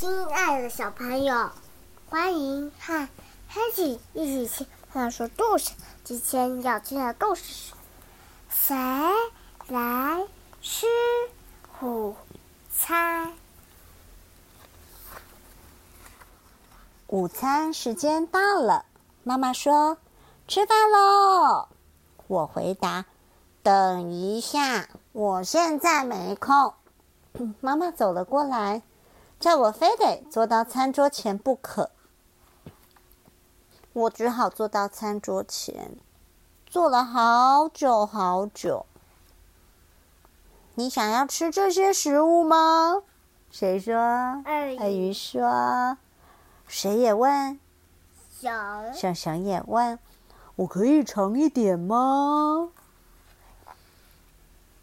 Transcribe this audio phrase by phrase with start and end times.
[0.00, 1.50] 亲爱的小朋友，
[2.08, 3.06] 欢迎和
[3.50, 5.72] 黑起一起听他说故事。
[6.02, 7.74] 今天要听的故事是：
[8.48, 8.74] 谁
[9.68, 10.26] 来
[10.62, 10.86] 吃
[11.82, 12.16] 午
[12.70, 13.34] 餐？
[17.08, 18.86] 午餐时间到了，
[19.22, 19.98] 妈妈说
[20.48, 21.68] ：“吃饭喽！”
[22.26, 23.04] 我回答
[23.62, 26.72] ：“等一下，我现在没空。
[27.60, 28.80] ”妈妈走了过来。
[29.40, 31.90] 叫我非得坐到餐桌前不可，
[33.94, 35.96] 我只好坐到餐桌前，
[36.66, 38.84] 坐了好久好久。
[40.74, 43.02] 你想要吃这些食物吗？
[43.50, 43.94] 谁说？
[44.44, 45.96] 鳄鱼说。
[46.68, 47.58] 谁也问？
[48.38, 48.52] 熊。
[48.92, 49.98] 熊熊也问。
[50.56, 52.68] 我可以尝一点吗？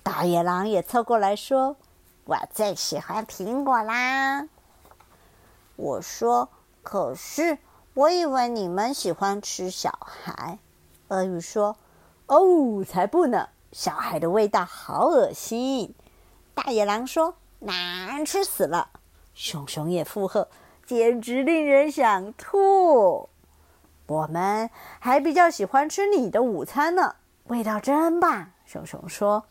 [0.01, 1.75] 大野狼也凑过来说。
[2.27, 4.49] 我最喜欢苹果啦！
[5.77, 6.49] 我说，
[6.83, 7.57] 可是
[7.93, 10.59] 我以为你们喜欢吃小孩。
[11.07, 11.77] 鳄鱼说
[12.27, 13.47] ：“哦，才不呢！
[13.71, 15.95] 小孩的味道好恶心。”
[16.53, 18.89] 大野狼说：“难吃死了！”
[19.33, 20.49] 熊熊也附和
[20.85, 23.29] ：“简直令人想吐。”
[24.07, 24.69] 我们
[24.99, 28.51] 还比较喜欢吃你的午餐呢，味道真棒。
[28.65, 29.45] 熊熊说：“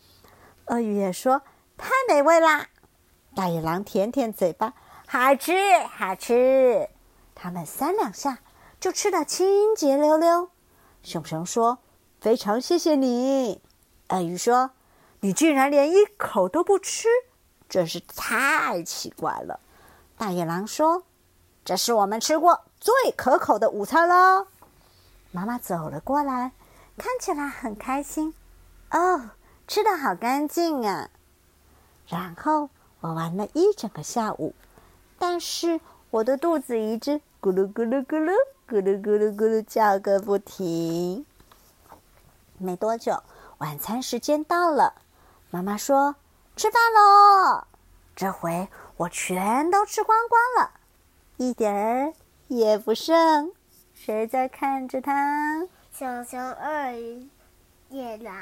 [0.68, 1.40] 鳄鱼也说。”
[1.76, 2.68] 太美味啦！
[3.34, 4.72] 大野狼舔舔嘴巴，
[5.06, 5.52] 好吃
[5.84, 6.88] 好吃。
[7.34, 8.38] 他们三两下
[8.80, 10.50] 就吃得清洁溜溜。
[11.02, 11.78] 熊熊说
[12.20, 13.60] ：“非常谢谢你。”
[14.08, 14.70] 鳄鱼说
[15.20, 17.08] ：“你竟然连一口都不吃，
[17.68, 19.60] 真是太奇怪了。”
[20.16, 21.02] 大野狼说
[21.62, 24.46] ：“这是我们吃过最可口的午餐喽。”
[25.30, 26.52] 妈妈走了过来，
[26.96, 28.32] 看起来很开心。
[28.90, 29.30] 哦，
[29.68, 31.10] 吃的好干净啊！
[32.06, 34.54] 然后我玩了一整个下午，
[35.18, 35.80] 但是
[36.10, 38.32] 我的肚子一直咕噜咕噜咕噜
[38.68, 41.26] 咕噜咕噜咕噜叫个不停。
[42.58, 43.22] 没多久，
[43.58, 44.94] 晚餐时间到了，
[45.50, 46.16] 妈妈说
[46.56, 47.64] ：“吃饭喽！”
[48.16, 50.70] 这回我全都吃光光了，
[51.36, 52.14] 一点儿
[52.48, 53.52] 也不剩。
[53.92, 55.66] 谁在看着它？
[55.92, 57.28] 小熊鳄鱼、
[57.90, 58.34] 野狼。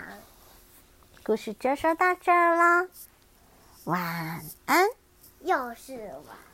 [1.25, 2.88] 故事就说到这儿了。
[3.84, 4.88] 晚安，
[5.40, 5.92] 又是
[6.26, 6.53] 晚。